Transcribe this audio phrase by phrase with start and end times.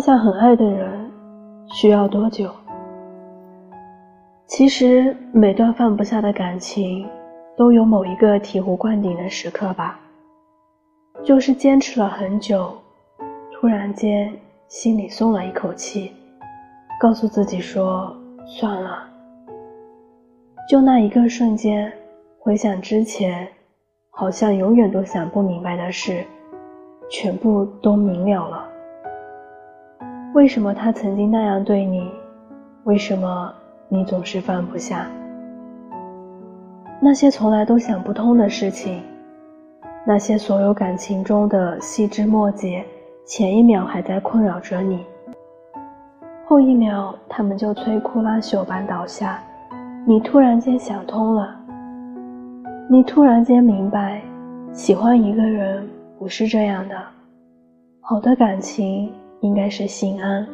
[0.00, 1.10] 放下很爱的人
[1.68, 2.50] 需要多久？
[4.46, 7.06] 其实每段放不下的感情，
[7.54, 10.00] 都有某一个醍醐灌顶的时刻吧。
[11.22, 12.72] 就是坚持了很久，
[13.52, 14.32] 突然间
[14.68, 16.12] 心里松了一口气，
[16.98, 19.06] 告诉自己说算了。
[20.66, 21.92] 就那一个瞬间，
[22.38, 23.46] 回想之前，
[24.08, 26.24] 好像永远都想不明白的事，
[27.10, 28.69] 全部都明了了。
[30.32, 32.08] 为什么他曾经那样对你？
[32.84, 33.52] 为什么
[33.88, 35.08] 你总是放不下？
[37.00, 39.02] 那些从来都想不通的事情，
[40.06, 42.84] 那些所有感情中的细枝末节，
[43.24, 45.04] 前一秒还在困扰着你，
[46.46, 49.42] 后一秒他们就摧枯拉朽般倒下。
[50.06, 51.56] 你突然间想通了，
[52.88, 54.22] 你突然间明白，
[54.72, 55.86] 喜欢一个人
[56.20, 56.96] 不是这样的，
[58.00, 59.12] 好的感情。
[59.40, 60.46] 应该是心安，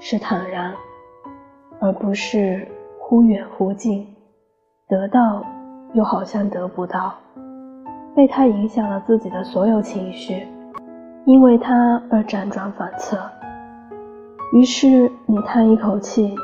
[0.00, 0.74] 是坦然，
[1.80, 2.66] 而不是
[2.98, 4.04] 忽远忽近，
[4.88, 5.44] 得到
[5.94, 7.14] 又好像得不到，
[8.16, 10.44] 被他影响了自己的所有情绪，
[11.24, 13.16] 因为他而辗转反侧。
[14.52, 16.34] 于是你叹一口气，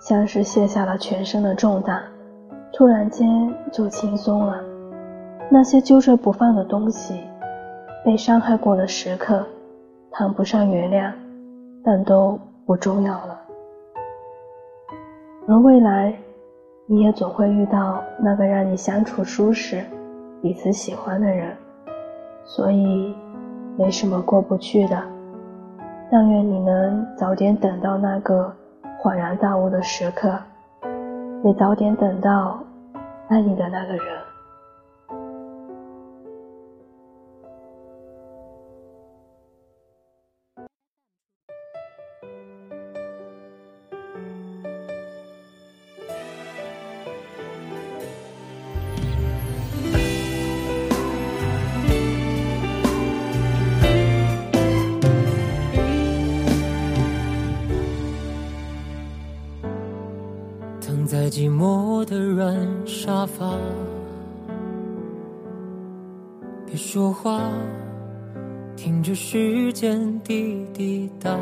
[0.00, 2.00] 像是卸下了全身的重担，
[2.72, 4.60] 突然间就轻松了。
[5.50, 7.20] 那些揪着不放的东西，
[8.04, 9.44] 被伤害过的时刻，
[10.12, 11.12] 谈不上原谅。
[11.84, 13.38] 但都不重要了，
[15.46, 16.14] 而未来，
[16.86, 19.84] 你也总会遇到那个让你相处舒适、
[20.40, 21.54] 彼此喜欢的人，
[22.42, 23.14] 所以
[23.76, 24.98] 没什么过不去的。
[26.10, 28.50] 但愿你能早点等到那个
[29.02, 30.38] 恍然大悟的时刻，
[31.42, 32.62] 也早点等到
[33.28, 34.23] 爱你的那个人。
[60.94, 62.56] 躺在寂寞的软
[62.86, 63.58] 沙发，
[66.64, 67.50] 别说话，
[68.76, 71.38] 听着时间滴滴答答。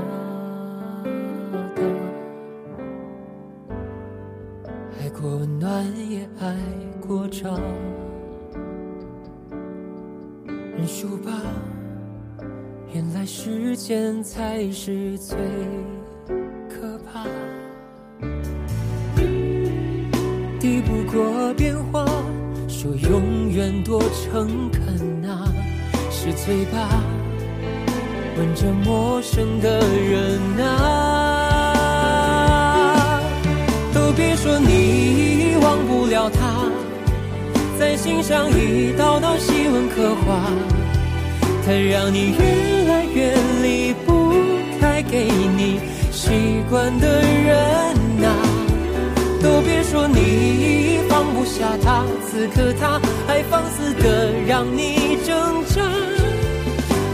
[4.98, 6.56] 爱过温暖，也爱
[7.06, 7.50] 过渣，
[10.46, 11.30] 认输吧，
[12.94, 15.36] 原来时间才是最。
[16.70, 17.26] 可怕
[21.12, 22.06] 过变化，
[22.68, 24.82] 说永远多诚恳
[25.30, 25.44] 啊，
[26.10, 26.88] 是嘴巴
[28.38, 30.80] 问着陌生的人啊。
[33.92, 36.64] 都别说你忘不了他，
[37.78, 40.50] 在心上一道道细纹刻画，
[41.66, 44.32] 他让你越来越离不
[44.80, 45.78] 开给你
[46.10, 47.54] 习惯的人
[48.24, 48.32] 啊。
[49.42, 50.71] 都别说你
[51.42, 55.82] 留下他，此刻他还放肆的让你挣扎，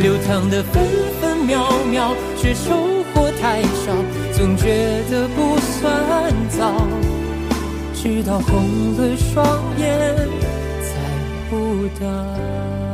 [0.02, 0.84] 流淌的分
[1.18, 3.94] 分秒秒，却收获太少，
[4.34, 6.86] 总觉得不算早，
[7.94, 10.28] 直到红了双眼，
[10.82, 10.92] 猜
[11.48, 12.87] 不到。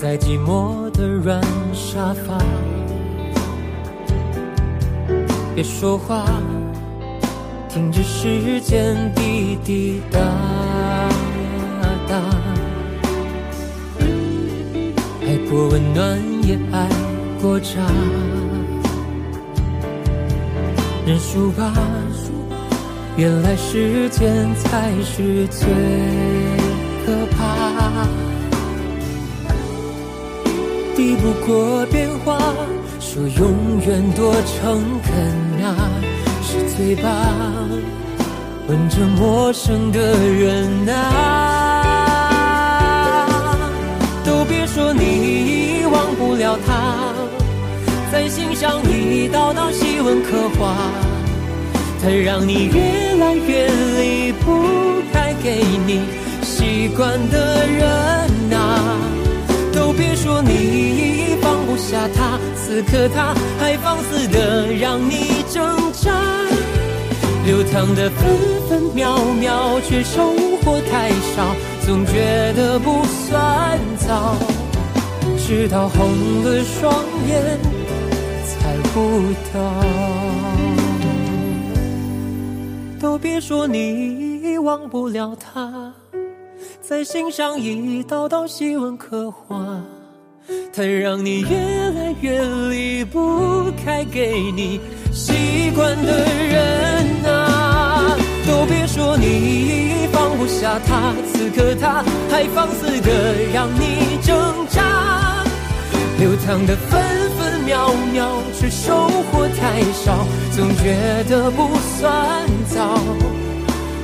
[0.00, 1.38] 在寂寞的软
[1.74, 2.38] 沙发，
[5.54, 6.24] 别说话，
[7.68, 10.18] 听着时间滴滴答
[12.08, 12.16] 答。
[15.20, 16.88] 爱过温暖，也爱
[17.42, 17.82] 过渣，
[21.04, 21.74] 认输吧，
[23.18, 25.68] 原来时间才是最
[30.94, 32.38] 抵不过变化，
[32.98, 35.12] 说永远多诚恳
[35.64, 35.90] 啊，
[36.42, 37.08] 是嘴巴
[38.68, 39.98] 问着陌生的
[40.28, 40.96] 人啊。
[44.24, 47.14] 都别说你忘不了他，
[48.12, 50.74] 在心上一道道细纹刻画，
[52.02, 54.66] 他让你越来越离不
[55.12, 56.02] 开给你
[56.42, 58.29] 习惯的人
[62.80, 66.10] 此刻他还放肆的让你挣扎。
[67.44, 68.38] 流淌的分
[68.68, 70.32] 分秒秒，却收
[70.62, 71.54] 获太少，
[71.84, 74.34] 总觉得不算早。
[75.36, 77.58] 直到红了双眼，
[78.46, 79.20] 猜不
[79.52, 79.60] 到。
[82.98, 85.92] 都别说你忘不了他。
[86.80, 89.82] 在心上一道道细纹刻画，
[90.72, 91.56] 它让你越
[91.90, 94.80] 来越离不开给你
[95.12, 98.16] 习惯的人啊！
[98.46, 105.44] 都别说你放不下他，此刻他还放肆的让你挣扎，
[106.18, 107.00] 流淌的分
[107.38, 111.68] 分秒秒，却收获太少，总觉得不
[111.98, 112.98] 算早，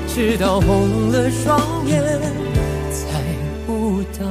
[0.09, 2.47] 直到红了双眼。
[4.19, 4.25] 到，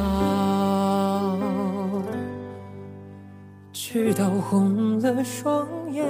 [3.96, 6.06] 直到红了双眼，